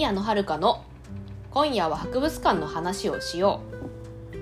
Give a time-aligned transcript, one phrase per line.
[0.00, 0.82] 宮野遥の
[1.50, 3.60] 今夜は博物館の話をしよ
[4.32, 4.36] う。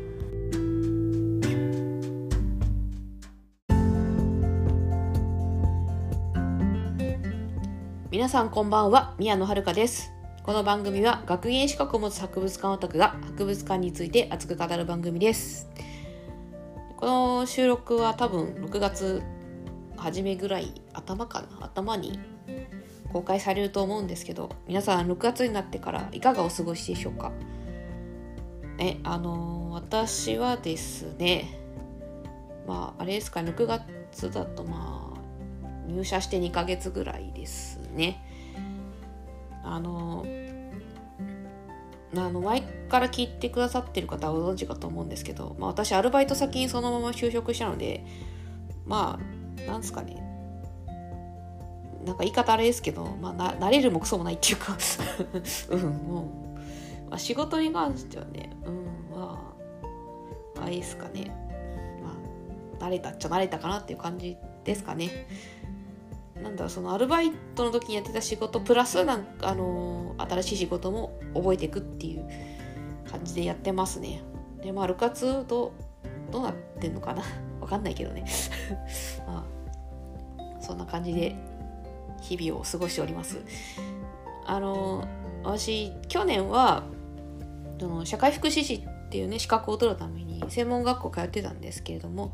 [8.09, 10.13] 皆さんこんばんは宮野遥です。
[10.45, 15.69] この番組は学芸資格を持つ博物館オタクが博物館について熱く語る番組です。
[16.97, 19.25] この収録は多分6月
[19.97, 21.65] 初めぐらい頭かな？
[21.65, 22.17] 頭に
[23.13, 27.33] 公開されると思うんですけど皆さん6月になってからいかがお過ごしでしょうか？
[28.79, 31.59] えあのー、私はですね
[32.67, 38.23] まああれですか6月だとまあ入社して2ヶ月ぐらいですね。
[39.65, 40.49] あのー
[42.17, 48.05] あの前から聞いてくださってる方はご存知かと思うんですけど、まあ、私アルバイト先にそのまま就職したので
[48.87, 50.28] まあなんですかね
[52.09, 54.77] なんか言い方あれですけど、まあ、な慣れるもクソもないっていうか
[55.71, 56.55] うんも
[57.07, 59.55] う、まあ、仕事に関してはねうんま
[60.57, 61.31] ああれですかね。
[62.03, 62.17] ま
[62.81, 65.27] あ慣れたっちゃ慣れたかなっていう感じですかね。
[66.43, 72.27] なんだろうそのアルバイトの時にやってた仕事プラスなんかあのー、新しい仕事も覚えていくっていう
[73.11, 74.23] 感じでやってますね。
[74.63, 75.73] でまあ6月ど
[76.31, 77.23] どうなってんのかな。
[77.61, 78.25] わかんないけどね。
[79.27, 81.37] まあそんな感じで
[82.21, 83.39] 日々を過ごしております。
[84.47, 85.07] あの
[85.45, 86.85] 私去年は
[87.79, 92.33] その社会福祉士っていうね資格を取るために専門学校通ってたんですけれども、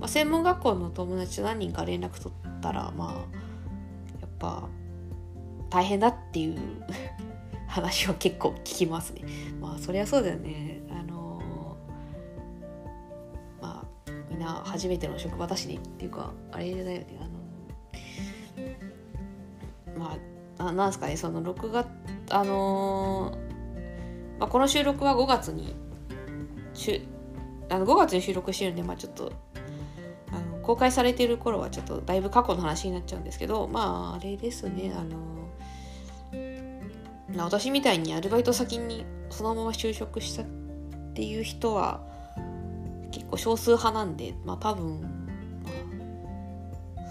[0.00, 3.12] まあ、専門学校の友達と何人か連絡取ったらまあ
[4.20, 4.68] やっぱ
[5.70, 6.58] 大変だっていう
[7.66, 9.22] 話は結構聞きますね。
[9.60, 10.82] まあそりゃそうだよね。
[10.90, 11.40] あの
[13.60, 17.18] まあみんな初めての職場だしねっていうかあれだよね。
[17.20, 17.33] あの
[20.68, 21.86] あなんですかねその6月
[22.30, 25.74] あのー、まあ、この収録は5月に
[26.74, 27.06] し
[27.68, 29.32] あの5月に収録してるんでまあちょっと
[30.32, 35.44] あの公開されてる頃はちょっとだいぶ過去の話になっちゃうんですけどまああれですねあの
[37.36, 40.46] 私みたいにアルバイト先にそのまま就職したっ
[41.14, 42.00] ていう人は
[43.10, 45.24] 結構少数派なんでまあ多分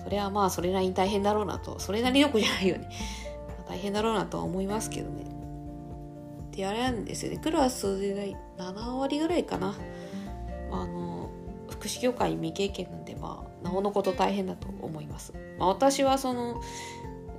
[0.04, 2.90] それはまあそれなりに大変だろうなとそれなりよくじゃないよね。
[3.74, 5.26] 大変だろうなとは思いますけどね。
[6.52, 7.40] であれなんですよね。
[7.40, 9.76] クラスで7割ぐらいかな、
[10.70, 11.32] まあ、あの
[11.72, 16.62] 福祉業界未経験なんでまあなおのこと大変だと思います、まあ、私はその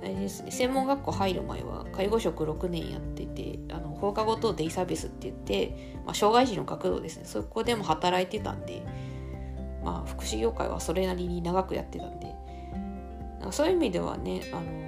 [0.03, 7.23] あれですね専門学校入る前は介護職6年やっててあの放課後等デイサービスって言って、まあ、障害児の学童ですね。
[7.23, 8.83] そこでも働いてたんで
[9.85, 12.35] まあ福祉業界はそれなりに長くやってたんで
[13.51, 14.84] そういう意味ではね、あの、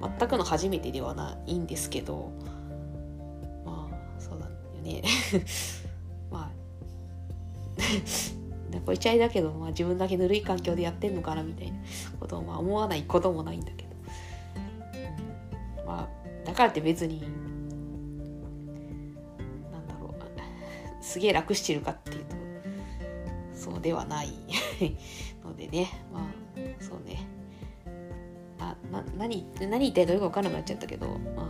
[0.00, 2.32] 全くの初めてではないんですけど
[3.64, 4.52] まあそうだよ
[4.82, 5.02] ね。
[6.30, 6.50] まあ
[8.84, 11.78] これちゃいだけど、まあ、自分だけぬるい環境でやってんのかなみたいな
[12.18, 13.90] ことをまあ思わないこともないんだけど、
[15.86, 16.08] まあ
[16.46, 17.20] だからって別に
[19.72, 20.10] なんだろう。
[21.02, 22.36] すげえ楽してるかっていうと
[23.54, 24.28] そうではない
[25.44, 25.88] のでね。
[26.12, 26.22] まあ
[26.80, 27.39] そうね。
[28.60, 31.46] あな何何言ってどれか分からなくなっちゃったけど、まあ、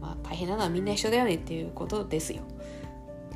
[0.00, 2.42] まあ大変なのはみんな一緒だよねっていうことですよ。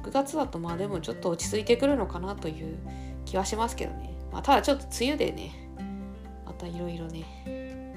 [0.03, 2.79] 6月だとまあでもちょっと落ち着いてくるのかなという
[3.25, 5.71] 気はしますけどね、まあ、ただちょっと梅雨でね
[6.45, 7.95] またいろいろね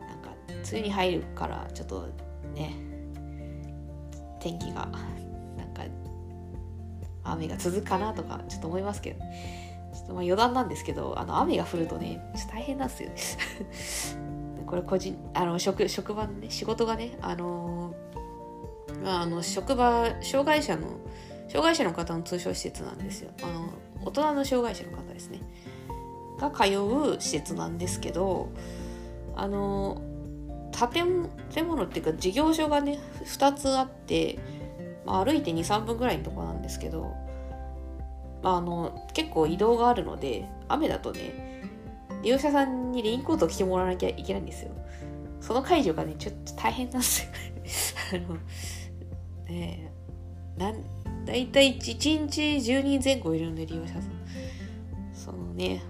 [0.00, 2.08] なんか梅雨に入るからちょっと
[2.54, 2.74] ね
[4.40, 4.86] 天気が
[5.56, 5.84] なんか
[7.22, 9.20] 雨が続くかなとかちょっと思いますけど。
[9.20, 14.64] ちょっとまあ余談なんですけどあの雨が降るとね大変なんですよね。
[14.66, 17.94] これ個人あの職職場のね仕事がねあの
[19.02, 20.98] まあ、あの職場障害者の
[21.48, 23.30] 障害者の方の通所施設なんですよ。
[23.42, 23.68] あの
[24.04, 25.40] 大人の障害者の方ですね。
[26.38, 28.48] が通う施設なんですけど
[29.36, 30.02] あの
[30.72, 31.28] 建
[31.66, 34.38] 物っていうか事業所がね2つあって、
[35.06, 37.14] まあ、歩いて23分ぐらいのとこなんですけど
[38.44, 41.54] あ、の結構移動があるので雨だとね
[42.22, 44.70] 利用者さんにレインコートを着てもらわなきゃいけないんですよ。
[45.40, 47.30] その解除がねちょっと大変なんですよ。
[48.26, 48.38] あの
[49.46, 49.92] ね
[50.56, 50.76] なん
[51.26, 52.40] 大体 1, 日
[52.72, 54.02] 10人前後いるんで利用者さん。
[55.12, 55.82] そのね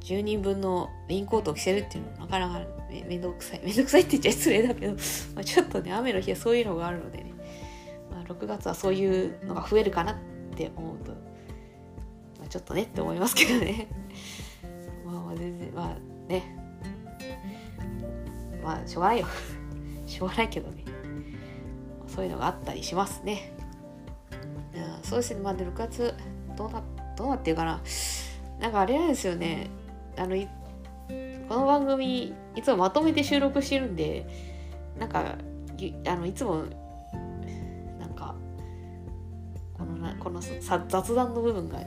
[0.00, 3.60] 10人分のレインコートを着せるっていうのはなかなかめめんどくさい。
[3.64, 4.92] めんどくさいって言っちゃ失礼だけど、
[5.34, 7.32] まあ、ちょっとね雨の日はそういうのがあるのでね、
[8.10, 10.16] まあ、6月はそういうのが増えるかなっ
[10.54, 11.23] て思うと
[12.54, 13.88] ちょっとねって思いますけどね。
[15.04, 16.56] まあ全然まあね。
[18.62, 19.26] まあしょうがないよ。
[20.06, 20.84] しょうがないけどね。
[22.06, 23.52] そういうのがあったりしますね。
[25.02, 25.40] そうですね。
[25.40, 26.14] まあで6月
[26.56, 26.80] どうな
[27.16, 27.80] どうなってるかな。
[28.60, 29.68] なんかあれなんですよね。
[30.16, 30.36] あの
[31.48, 34.28] この番組いつもまとめて収録してるんで
[34.96, 35.34] なんか
[36.06, 36.66] あのいつも
[37.98, 38.36] なんか
[39.76, 41.80] このなこの雑談の部分が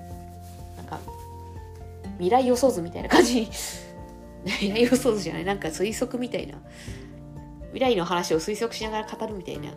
[2.17, 3.47] 未来予想図みたいな感じ。
[4.45, 5.45] 未来予想図じゃない。
[5.45, 6.55] なんか推測みたいな。
[7.73, 9.69] 未来の話を推測しながら語るみたいな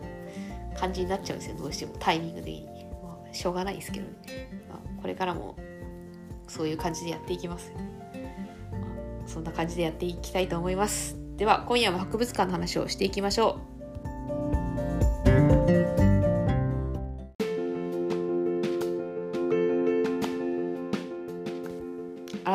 [0.78, 1.56] 感じになっちゃうんですよ。
[1.56, 1.94] どうしても。
[1.98, 2.64] タイミング的に、
[3.02, 4.12] まあ、しょうがないですけどね、
[4.68, 5.56] まあ、これからも
[6.48, 11.16] そういう感じでやっていきます、まあ、そんな感じでやっていきたいと思います。
[11.36, 13.79] では今夜も博物館の話をしていきましょう。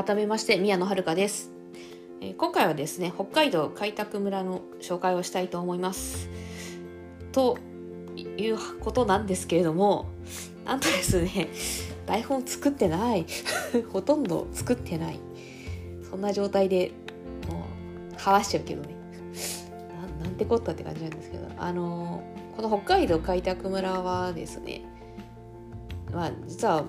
[0.05, 1.49] 改めまして宮野遥です、
[2.21, 6.29] え、今回はですね北海道開拓村の紹介をしたいと思います。
[7.31, 7.57] と
[8.37, 10.05] いうことなんですけれども
[10.63, 11.47] なんとですね
[12.05, 13.25] 台本作ってない。
[13.91, 15.19] ほとんど作ってない。
[16.07, 16.91] そんな状態で
[17.49, 17.65] も
[18.15, 18.89] う話しちゃうけどね。
[20.19, 22.21] ななんてこったって感じなんですけどあの
[22.55, 24.83] この北海道開拓村はですね
[26.13, 26.85] まあ実は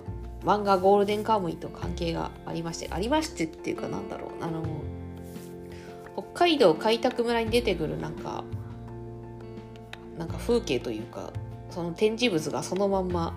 [0.46, 4.44] 漫画ゴールデンカムイと関係がありましてありましてっていうかなんだろう。
[4.44, 4.62] あの
[6.14, 8.44] 北海道開拓村に出てくるなんか
[10.16, 11.32] なんか風景というか
[11.68, 13.36] その展示物がそのまんま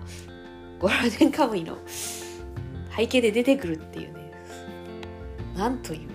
[0.78, 1.76] ゴールデンカムイの
[2.96, 4.32] 背景で出てくるっていうね。
[5.56, 6.06] なんというね。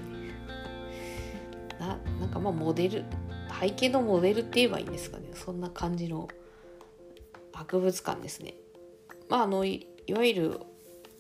[1.78, 3.04] ななんかまあモデル
[3.60, 5.26] 背景のモデルって言えばいいんですかね。
[5.34, 6.30] そんな感じの
[7.54, 8.56] 博物館ですね。
[9.30, 10.60] まああのいわゆる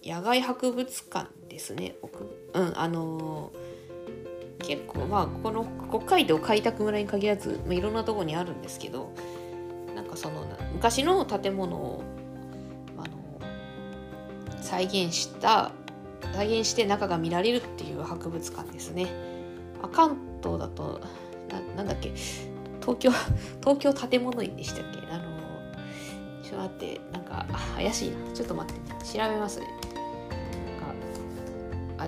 [0.06, 1.96] 野外博物館ですね
[2.54, 9.12] うんあのー、結構まあこの北海道開拓村に限らず、まあ、いろんなとこにあるんですけど
[9.96, 12.04] なんかその昔の建物を
[12.98, 15.72] あの再現した
[16.34, 19.08] 再現して中が見られるっていう博物館ですね。
[19.82, 21.00] あ関東だと
[21.76, 22.14] なんだっけ
[22.82, 23.12] 東京
[23.64, 25.00] 東京建物院でしたっけ？
[25.12, 25.24] あの
[26.44, 29.68] ちょっと待ってなんか怪しいなちょっと待って調べますね。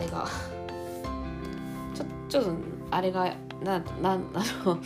[0.07, 0.27] れが。
[1.94, 2.51] ちょちょっと
[2.92, 3.33] あれが
[3.63, 4.18] ななあ
[4.65, 4.80] の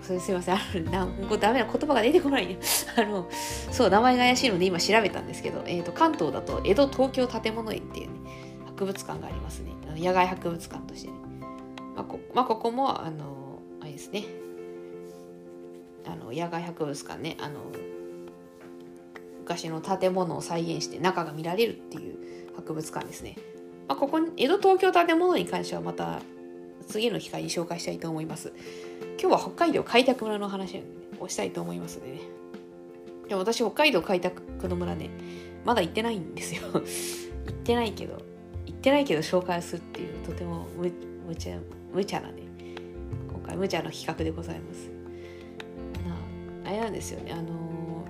[0.00, 2.58] それすいませんあのなこダメな言葉が出てこないね。
[2.96, 8.30] あのそう名前が怪しいので今調べたんですけど、えーと、関東だと江戸東京建物園っていうね
[8.66, 9.72] 博物館がありますね。
[9.96, 11.14] 野外博物館としてね、
[11.94, 14.24] まあこまあ、ここもあのあれですね。
[16.06, 17.36] あの野外博物館ね。
[17.40, 17.60] あの
[19.40, 23.36] 昔の建物を再現して中が見られるっていう博物館ですね。
[23.88, 26.20] まあ、ここに江戸東京建物に関してはまた
[26.88, 28.52] 次の機会に紹介したいと思います。
[29.20, 30.82] 今日は北海道開拓村の話
[31.18, 32.20] をしたいと思いますのでね。
[33.28, 35.10] でも私北海道開拓の村ね、
[35.64, 36.62] まだ行ってないんですよ。
[36.72, 38.18] 行ってないけど、
[38.66, 40.90] 行ってないけど紹介するっていうとても無
[41.26, 41.50] 無茶
[41.92, 42.42] 無茶なね、
[43.28, 44.90] 今回無茶な企画でございます。
[46.64, 48.04] なあれなんですよね、あの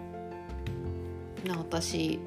[1.45, 2.19] ー、な私、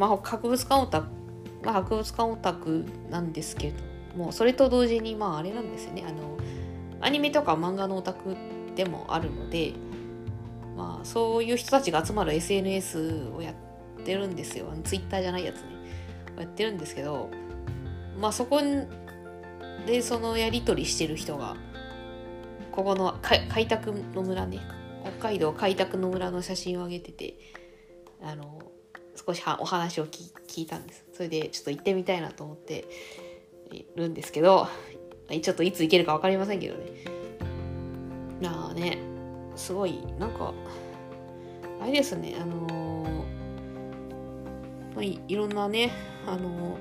[0.00, 1.08] まあ、博物館オタク、
[1.62, 6.04] まあ、博物館オタクなんですけどもそれと同時にまああれなんですよね。
[6.08, 6.38] あの
[7.02, 8.34] アニメとか漫画のオタク
[8.74, 9.74] でもあるので、
[10.74, 13.54] まあ、そういう人たちが集まる SNS をやっ
[14.02, 14.72] てるんですよ。
[14.84, 15.64] ツイッターじゃないやつね。
[16.38, 17.28] やってるんですけど
[18.18, 18.62] まあそこ
[19.86, 21.56] でそのやり取りしてる人が
[22.72, 24.60] ここの開拓の村ね。
[25.02, 27.38] 北海道開拓の村の写真を上げてて
[28.22, 28.59] あの
[29.30, 31.04] 少しお話を聞いたんです。
[31.12, 32.86] それでちょっと行ってみたいなと思って
[33.70, 34.66] いるんですけど
[35.28, 36.86] ちょっといつ行けるか分かりませんけどね。
[38.44, 38.98] ああね
[39.54, 40.52] すごいなんか
[41.80, 43.24] あれですねあのー、
[44.94, 45.92] まあ、いろんなね
[46.26, 46.76] あの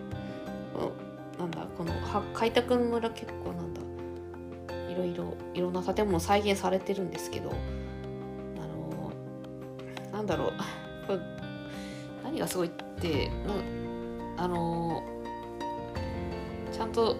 [1.35, 1.93] ー、なんだこの
[2.33, 3.81] 開拓村結構なんだ
[4.89, 7.53] いろいろいろんな建物再現されてるんですけどあ
[8.65, 10.53] のー、なんだろう。
[12.29, 12.71] 何がすごいっ
[13.01, 13.31] て
[14.37, 15.03] あの
[16.71, 17.17] ちゃんと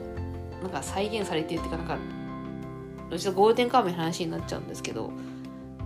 [0.62, 1.98] なんか再現されてるっていうかなんか
[3.18, 5.12] ちょっとゴールデンカムイの話になっちゃうんですけど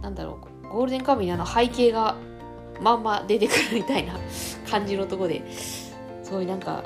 [0.01, 2.17] なんだろうゴールデンカムイのあの背景が
[2.81, 4.19] まんま出てくるみたいな
[4.69, 5.95] 感じのとこです
[6.29, 6.83] ごいなんか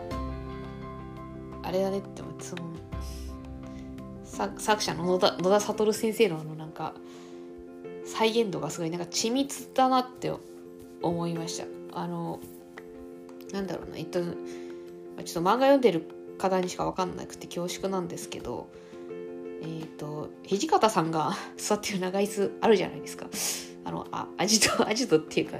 [1.63, 2.67] あれだねって思ってその
[4.59, 6.93] 作者の野田野田悟先生のあのなんか
[8.05, 10.31] 再現度がすごいなんか緻密だなって
[11.01, 11.76] 思いました。
[11.93, 12.39] あの
[13.51, 16.03] なんだろうなえっとちょっと漫画読んでる
[16.37, 18.69] 方にしか分かんなくて恐縮なんですけど
[19.61, 23.27] えっ、ー、と土方さんが 座ってる長椅子あるじゃないですか。
[23.85, 25.59] あのあアジトアジトっていうか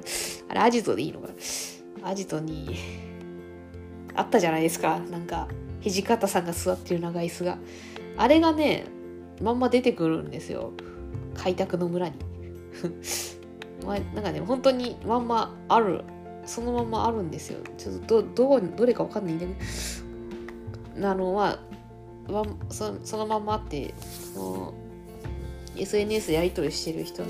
[0.49, 2.09] あれアジトでいいのかな。
[2.09, 2.75] アジトに
[4.15, 4.99] あったじゃないですか。
[4.99, 5.47] なんか
[5.81, 7.57] 土方さんが座ってる長椅子が。
[8.17, 8.85] あれがね
[9.41, 10.73] まんま出てくるんですよ。
[11.35, 12.15] 開拓の村に。
[13.85, 16.03] まあ、なんかね本当にまんまある
[16.47, 17.59] そのままあるんですよ。
[17.77, 19.53] ちょっとどどどれかわかんないんだけ
[20.99, 21.07] ど。
[21.07, 21.59] あのま
[22.29, 23.93] あそそのままあって
[24.33, 24.73] その
[25.75, 27.29] SNS やり取りしてる人の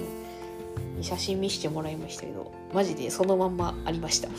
[1.01, 4.29] 写真見せてもらいましたけどマジでそのまんまありました。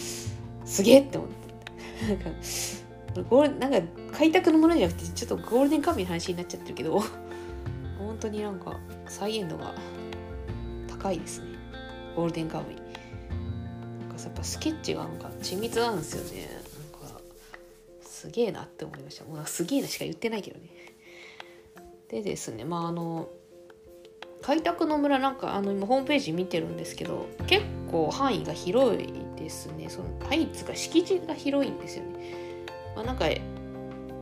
[0.64, 1.49] すげえって思って。
[2.06, 2.30] なんか
[3.28, 3.80] ゴールなんか
[4.12, 7.00] 開拓のものじゃなくてちょっとゴールデンカムイの話になっちゃってるけど
[7.99, 9.75] 本当になんか再現度が
[10.87, 11.49] 高いですね。
[12.14, 12.88] ゴールデンカムイ。
[14.25, 16.48] やっぱスケッチがなんか緻密なんですよね。
[17.02, 17.20] なんか
[18.02, 19.25] すげえなって思いました。
[19.25, 20.68] もうすげえなしか言ってないけどね。
[22.08, 23.28] でですねまああの
[24.42, 29.88] 開拓の村なんかあの今ホームページ見てるんですけど結構範囲が広いですね。
[29.88, 32.64] その範囲つか敷地が広いんですよね。
[32.96, 33.26] まあ、なんか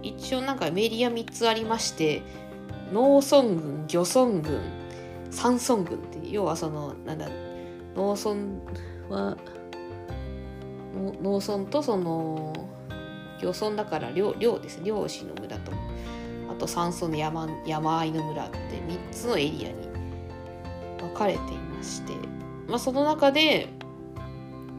[0.03, 2.23] 一応なんかメディア3つありまして
[2.93, 4.61] 農村軍漁村軍
[5.31, 7.29] 山村軍って要はそのなんだ
[7.95, 9.37] 農村は
[10.97, 12.53] 農村とその
[13.41, 15.73] 漁村だから漁漁ですね漁師の村と
[16.51, 19.89] あと山村の山山あいの村って3つのエリアに
[20.99, 22.13] 分かれていまして、
[22.69, 23.69] まあ、その中で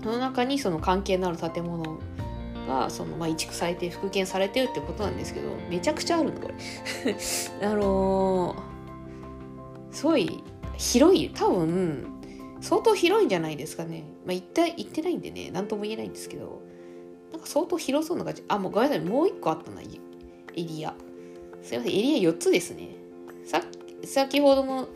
[0.03, 1.99] その中にその関係のある建物
[2.67, 6.55] がその、まあ、移築されて復元されてるってことなんですけどめちゃくちゃあるのこれ。
[7.67, 10.43] あのー、すごい
[10.77, 12.16] 広い多分
[12.61, 14.03] 相当広いんじゃないですかね。
[14.25, 15.49] まあ行った行ってないんでね。
[15.51, 16.61] 何とも言えないんですけど。
[17.31, 18.43] なんか相当広そうな感じ。
[18.47, 19.05] あもうごめんなさい。
[19.05, 19.85] もう一個あったなエ
[20.55, 20.95] リア。
[21.61, 21.93] すいません。
[21.93, 22.89] エリア4つですね。
[23.45, 23.61] さ
[24.03, 24.87] 先ほどの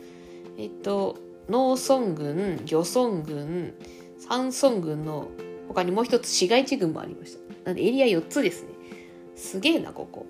[0.58, 3.74] えっと農村軍漁村軍
[4.18, 5.28] 山村軍の
[5.68, 7.66] 他にもう一つ市街地軍もありました。
[7.66, 8.70] なんでエリア4つですね。
[9.34, 10.26] すげえな、ここ。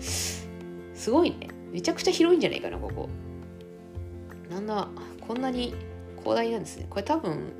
[0.00, 1.48] すごいね。
[1.72, 3.08] めちゃくちゃ広いんじゃないかな、ここ。
[4.50, 4.88] なんだ、
[5.26, 5.74] こんなに
[6.26, 6.86] 広大なんですね。
[6.90, 7.52] これ多分、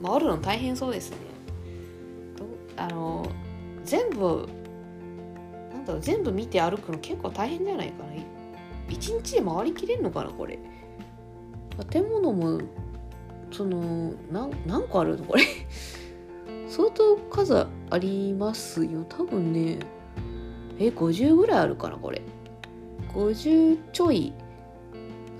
[0.00, 1.16] 回るの大変そうですね。
[2.76, 3.26] あの、
[3.84, 4.48] 全部、
[5.72, 8.12] なんだろう、全部見て歩くの結構大変じゃないかな。
[8.88, 10.58] 一日で回りきれんのかな、これ。
[11.90, 12.60] 建物も、
[13.50, 15.44] その、何何個あるのこれ
[16.68, 19.78] 相当数ありますよ多分ね
[20.78, 22.20] え50ぐらいあるかなこれ
[23.12, 24.32] 50ちょい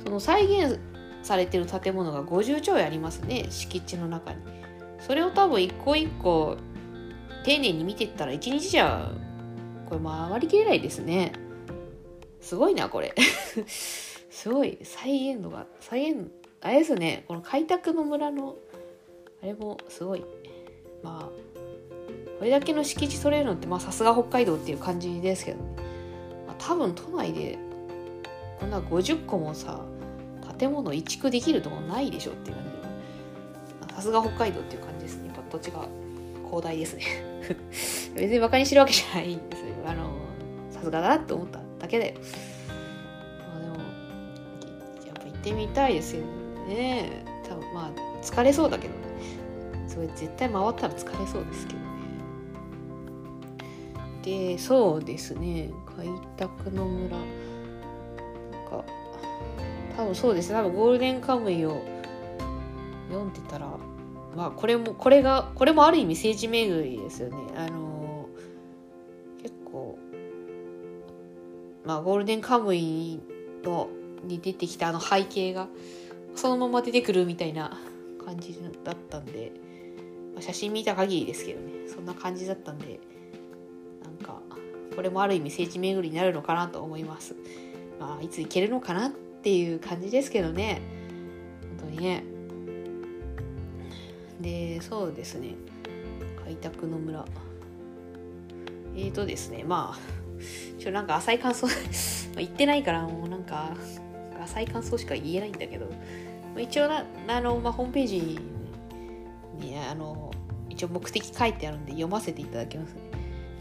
[0.04, 0.78] その再現
[1.24, 4.38] されてる建物が50ちょいありますね敷地の中に。
[5.00, 6.56] それを多分一個一個
[7.44, 9.10] 丁寧に見てったら一日じゃ
[9.86, 11.32] これ回りきれないですね。
[12.40, 13.14] すごいなこれ。
[13.66, 14.78] すごい。
[14.82, 17.24] 再現度が再現あれですね。
[17.28, 18.56] この開拓の村の
[19.42, 20.24] あれもすごい。
[21.02, 21.44] まあ
[22.38, 25.64] これだけの敷地取れるのってまあさすが北海道っていう感じですけどね、
[26.46, 27.58] まあ、多分都内で
[28.58, 29.84] こんな50個もさ
[30.58, 32.74] 建物移築できるとこないでしょっていう感じ。
[33.94, 35.28] さすが北海道っていう感じですね。
[35.28, 35.86] やっぱ土地が
[36.46, 37.02] 広大ですね。
[38.16, 39.66] 別にバカにしてるわけじゃないんですよ。
[39.86, 40.10] あの
[40.70, 42.16] さすがだなって思っただけで。
[43.38, 43.74] まあでも
[45.06, 46.22] やっぱ行ってみたいですよ
[46.66, 47.24] ね。
[47.48, 47.90] 多分まあ
[48.22, 49.00] 疲れそうだけどね。
[49.86, 51.84] それ絶対回ったら疲れそうですけどね。
[54.22, 55.70] でそうですね。
[55.96, 57.16] 開拓の村。
[57.16, 57.26] なん
[58.68, 58.84] か
[59.96, 60.56] 多分そうですね。
[60.56, 61.82] 多分ゴールデンカムイを
[63.08, 63.68] 読んでたら
[64.36, 67.36] まあこれもこれがこれもある意味政治巡りですよね。
[67.56, 68.28] あの
[69.42, 69.98] 結構
[71.84, 73.20] まあゴールデンカムイ
[73.62, 73.88] の
[74.24, 75.68] に出てきたあの背景が
[76.34, 77.78] そのまま出てくるみたいな
[78.24, 79.52] 感じだったんで
[80.34, 81.72] まあ、写真見た限りですけどね。
[81.86, 82.98] そんな感じだったんで
[84.02, 84.40] なんか
[84.96, 87.36] これもある意味聖地巡りになるのかなと思います。
[88.00, 90.80] まあいつ行けるのかなってていう感じですけどね。
[91.78, 92.24] 本当にね。
[94.40, 95.54] でそうですね。
[96.42, 97.24] 開拓の村。
[98.96, 101.66] えーとですねまあちょなんか浅い感想
[102.36, 103.76] 言ってないからもうなんか
[104.42, 105.88] 浅い感想しか言えないんだけど。
[106.56, 108.38] 一応なあの、まあ、ホームページ
[109.58, 110.30] にあの
[110.68, 112.94] 一応目的書いてあるんで読ませていただきます。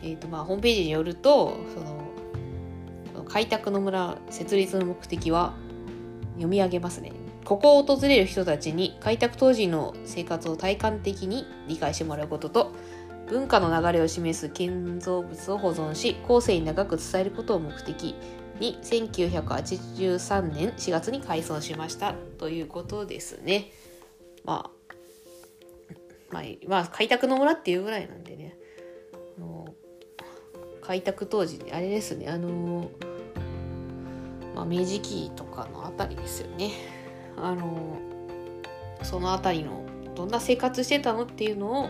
[0.03, 5.55] えーとまあ、ホームページによるとその開拓の村設立の目的は
[6.33, 7.11] 読み上げますね。
[7.45, 12.71] ここを訪れる人たちに開拓当時の生活を体感的に理解してもらうことと
[13.27, 18.15] 文化の流れを示す建造物を保存し後世に長く伝えることを目的
[18.59, 23.71] に1983年4月に改装しましたということですね。
[24.45, 24.93] まあ、
[26.31, 28.55] まあ、まあ、開拓の村っていうぐらいなんでね、
[29.37, 29.73] あの
[30.81, 32.91] 開拓当時、あれですね、あの、
[34.55, 36.71] まあ、明治期とかのあたりですよね。
[37.37, 37.97] あの、
[39.03, 39.83] そのあたりの、
[40.15, 41.89] どんな生活してたのっていうのを、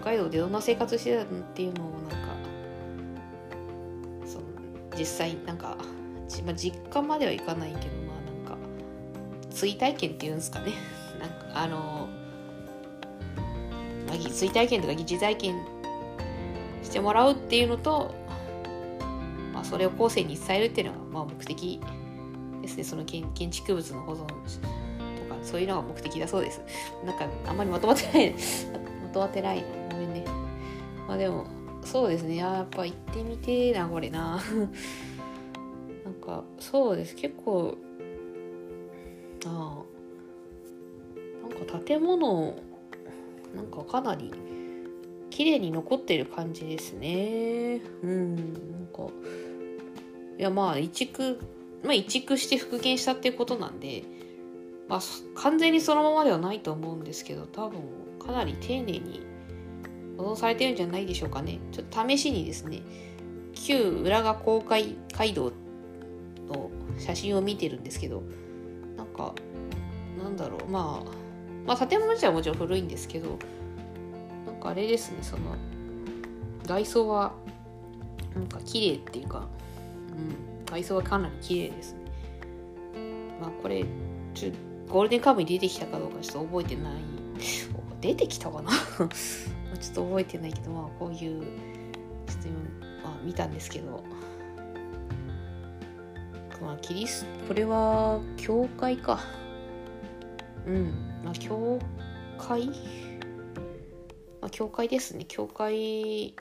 [0.00, 2.16] 北海道でどんな生活してたのっていうのを、なんか、
[4.24, 4.44] その
[4.98, 5.76] 実際、なんか、
[6.44, 8.58] まあ、実家まではいかないけど、まあなんか、
[9.50, 10.72] 追体験っていうんですかね。
[11.20, 12.08] なんか、あの、
[14.40, 15.66] 追体験とか疑似体験
[16.82, 18.14] してもらうっていうのと、
[19.52, 21.80] まあ、それを後世に伝えるっていうのが、まあ、目的
[22.62, 22.84] ですね。
[22.84, 26.60] その建築物の保存とか、そういうのが目的だそうです。
[27.04, 28.34] なんか、あんまりまとまってない。
[29.02, 29.64] まとまってない。
[29.90, 30.24] ごめんね。
[31.08, 31.46] まあでも、
[31.84, 32.36] そうですね。
[32.36, 34.40] やっぱ行ってみてえな、これな。
[36.04, 37.14] なんか、そうです。
[37.14, 37.76] 結構、
[39.46, 39.82] あ
[41.46, 42.54] あ、なんか建物、
[43.54, 44.32] なんかかなり
[45.30, 47.80] 綺麗に残ってる感じですね。
[48.02, 48.42] うん、な
[48.78, 49.08] んか、
[50.40, 51.38] いやまあ、移築、
[51.84, 54.04] まあ移築して復元したっていうことなんで、
[54.88, 55.00] まあ
[55.34, 57.82] 完全にそのままではないと思うんですけど、多分
[58.18, 59.20] かなり丁寧に
[60.16, 61.58] 保存されてるんじゃないでしょうかね。
[61.72, 62.80] ちょっと試しにですね、
[63.52, 65.52] 旧浦賀公会街道
[66.48, 68.22] の写真を見てるんですけど、
[68.96, 69.34] なんか、
[70.22, 71.10] なんだろう、まあ、
[71.66, 73.38] まあ、建物自体はもちろん古いんですけど
[74.46, 75.54] なんかあれですねその
[76.66, 77.32] 外装は
[78.34, 79.48] なんか綺麗っていうか、
[80.20, 82.00] うん、外装はかなり綺麗ですね。
[83.40, 83.84] まあこれ
[84.34, 84.52] ちょ
[84.88, 86.94] ゴールデンカムに出てきたかどうかちょっと覚えてない。
[88.00, 88.70] 出てきたかな？
[89.00, 92.58] ちょっと覚えてないけどまあこういうちょっと今、
[93.02, 94.02] まあ、見たんですけど。
[96.60, 99.20] まあキリスこれは教会か。
[100.66, 100.92] うん。
[101.24, 101.78] まあ教
[102.38, 102.66] 会？
[104.40, 105.24] まあ教会ですね。
[105.26, 106.34] 教会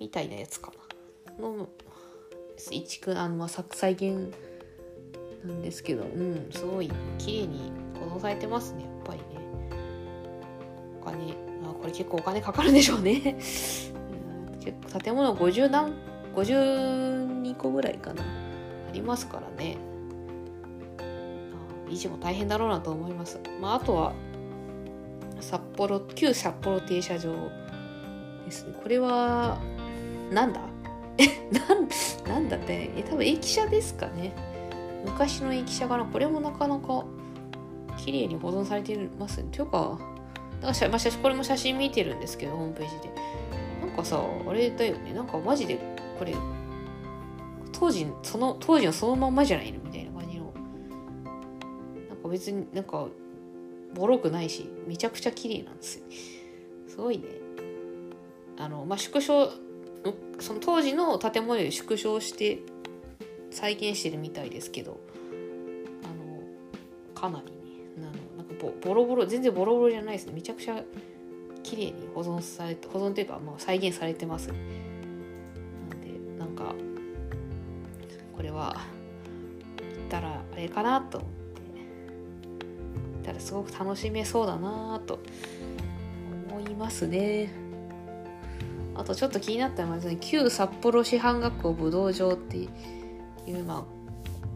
[0.00, 0.72] みたいなやつか
[1.38, 1.48] な。
[1.48, 1.68] の
[2.70, 4.32] 一区あの、ま、再現
[5.44, 9.24] なんですけどうんすごい綺麗に保存されてますねやっぱりね
[11.00, 11.32] お金
[11.64, 13.20] あこれ結構お金かかるんでしょうね
[14.60, 15.94] 結構建物50何
[16.34, 18.26] 52個ぐらいかなあ
[18.92, 19.76] りますからね
[21.88, 23.38] 維持も大変だろうなと思います。
[23.60, 24.12] まあ、あとは
[25.40, 27.32] 札幌旧札幌停車場
[28.44, 28.74] ですね。
[28.82, 29.58] これは
[30.32, 30.60] なんだ？
[31.18, 31.88] えなん
[32.26, 34.32] なんだってえ多分駅舎ですかね。
[35.04, 36.04] 昔の駅舎かな。
[36.04, 37.04] これもなかなか
[37.96, 39.48] 綺麗に保存されてますね。
[39.52, 39.98] というか、
[40.60, 43.10] だかまあ、これも写真見てるんですけど、ホームページで。
[43.86, 45.12] なんかさ、あれだよね。
[45.14, 45.78] なんかマジで
[46.18, 46.34] これ、
[47.72, 49.78] 当時、その、当時のそのまんまじゃないの？
[49.84, 50.52] みたいな感じの
[52.08, 52.16] なん。
[52.22, 53.06] か別になんか
[53.94, 56.04] ボロくないしめちゃくちゃ綺麗なんですよ
[56.88, 57.24] すごいね
[58.58, 59.48] あのまあ縮小
[60.40, 62.60] その当時の建物より縮小して
[63.50, 65.00] 再現してるみたいですけど
[66.02, 70.32] あのかなりねなんかボボロボロ全然ボロボロじゃないですね。
[70.34, 70.82] めちゃくちゃ
[71.62, 74.48] 綺麗に保存されて保存というか、まあ、再現されてます。
[74.48, 74.58] なん
[76.00, 76.74] でなんか
[78.36, 78.76] これは
[79.78, 81.36] 言ったらあれかなと思って。
[83.26, 85.18] たらすごく楽しめそうだなと
[86.48, 87.50] 思いますね。
[88.98, 92.68] あとちょっと気になったのはですね、旧札幌師範学校武道場ってい
[93.48, 93.84] う、まあ、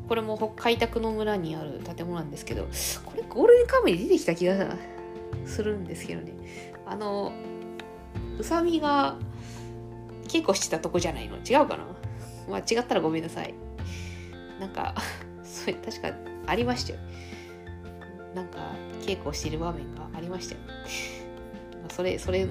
[0.08, 2.64] これも開拓の村にある建物なんですけど、
[3.04, 4.76] これゴールデンカムイ出てきた気が
[5.44, 6.32] するんですけどね。
[6.86, 7.32] あの、
[8.38, 9.16] 宇佐美が
[10.26, 11.36] 稽古してたとこじゃないの？
[11.36, 11.86] 違うかな？
[12.48, 13.54] まあ違ったらごめんなさい。
[14.58, 14.94] なんか、
[15.44, 16.12] それ確か
[16.46, 16.98] ありましたよ。
[18.34, 18.58] なんか
[19.02, 20.60] 稽古してる場面がありましたよ、
[21.90, 22.46] それそれ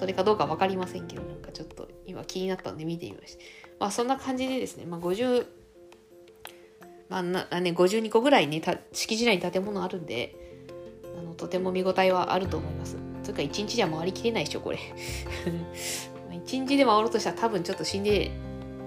[0.00, 3.42] それかどうか分かりませんけどなんかちょっと今気になったんで見てみました。
[3.78, 5.46] まあそんな感じでですね、まあ、50
[7.10, 10.34] まあなね、52個ぐらいね敷地内に建物あるんで
[11.18, 12.96] あのとても見応えはあると思います。
[13.24, 14.78] というか1日じゃ回りきれないでしょこれ。
[16.32, 18.30] 1日で回ろうとしたら多分ちょっと死んで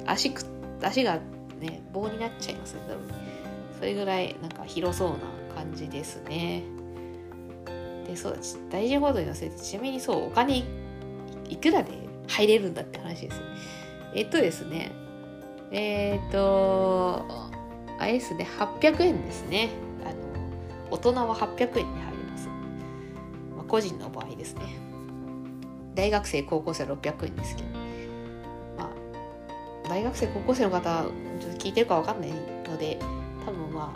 [0.08, 0.44] 足く
[0.82, 1.20] 足が
[1.60, 3.04] ね棒になっちゃいますね多分。
[3.78, 5.18] それぐらいなんか広そうな
[5.54, 6.64] 感じですね。
[8.08, 8.40] で、そう、
[8.72, 10.64] 大事なことに忘れて、ちなみにそう、お金
[11.54, 11.92] いくらで
[12.28, 13.42] 入れるんだって話です。
[14.16, 14.92] えっとですね、
[15.72, 17.26] えー、っと、
[18.00, 19.70] あれですね、800円ですね。
[20.04, 20.16] あの、
[20.90, 22.48] 大人は800円で入ります。
[23.56, 24.62] まあ、個人の場合ですね。
[25.94, 27.70] 大学生高校生600円ですけど、
[28.78, 31.04] まあ、大学生高校生の方
[31.40, 32.98] ちょっと聞いてるか分かんないので
[33.46, 33.94] 多分ま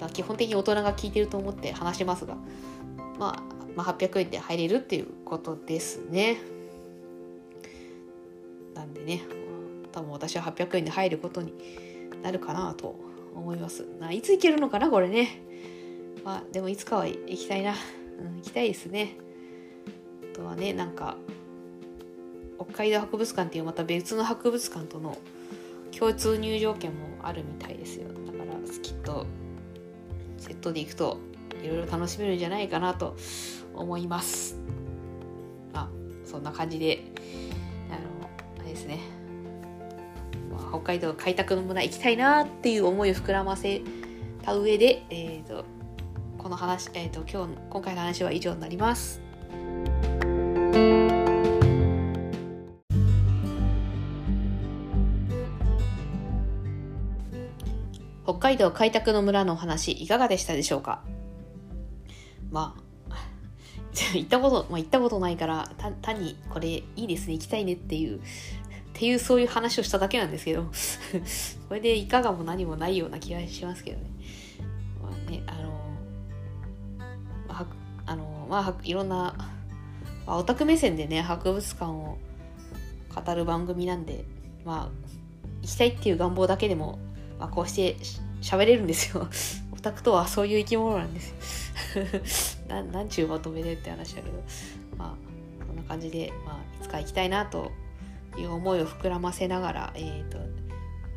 [0.00, 2.36] あ基本的に大人が聞いてると思って話しますが、
[3.18, 6.38] まあ、まあ800円で入れるっていうことですね。
[8.74, 9.22] なんでね
[9.92, 11.52] 多分私は800円で入ることに
[12.20, 12.96] なるかなと
[13.36, 13.86] 思います。
[14.10, 15.40] いつ行けるのかなこれね。
[16.24, 17.76] まあでもいつかは行きたいな、
[18.20, 19.16] うん、行きたいですね。
[20.32, 21.16] あとはねなんか
[22.56, 25.16] 北海道博物館っていうまた別の博物館との
[25.96, 28.08] 共通入場券もあるみたいですよ。
[28.08, 29.24] だからきっと
[30.36, 31.18] セットで行くと
[31.62, 33.16] いろいろ楽しめるんじゃないかなと
[33.78, 34.58] 思います。
[35.74, 35.88] あ
[36.24, 37.02] そんな感じで
[37.90, 38.28] あの
[38.60, 39.00] あれですね、
[40.50, 43.82] まあ、北海道開拓の村行きたいなっていう思いを膨らませ
[44.42, 45.64] た上で、えーと、
[46.38, 49.20] この話、えーと、今日今回の話は以上になります。
[58.24, 61.02] 北海道開拓の村の話いかがでしたでしょうか？
[62.50, 62.82] まあ
[64.14, 65.70] 行ったこと、まあ、行ったことないから
[66.02, 68.20] 単にこれいいですね行きたいねっていうっ
[68.94, 70.64] ていうそういう話をしただけなんですけど
[71.68, 74.10] これでいかがも何もないような気がしますけどね。
[75.00, 75.68] まあね、あの、
[77.46, 77.66] まあ、
[78.06, 79.34] あの、まあ、いろんな、
[80.26, 82.18] まあ、オタク目線でね、博物館を
[83.14, 84.24] 語る番組なんで、
[84.64, 85.08] まあ、
[85.62, 86.98] 行きたいっていう願望だけでも、
[87.38, 87.96] まあ、こうして
[88.42, 89.28] 喋れるんですよ。
[89.72, 94.42] オタクとはそういう生き物なんですななんちゅうまとめでって話だけど、
[94.96, 97.72] まあ、こんな感じで、まあ、いつか行きたいなと
[98.36, 100.38] いう思いを膨らませながら、えーと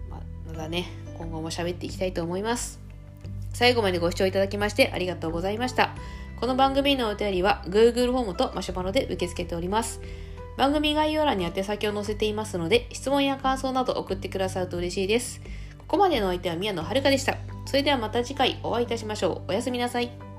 [0.09, 0.85] まあ、ね
[1.17, 2.79] 今後も喋っていきたいと思います。
[3.53, 5.93] 最後までご視聴いただきましてありがとうございました。
[6.39, 10.01] この番組のお便りは Google フォームとマシュマロで受け付けております。
[10.57, 15.41] 番組概要欄に宛先を載せていますので質問や感想など送ってくださると嬉しいです。
[15.79, 17.37] ここまでのお相手は宮野遥でした。
[17.65, 19.51] それではまた次回お会いいたしましょう。
[19.51, 20.30] おやすみなさい。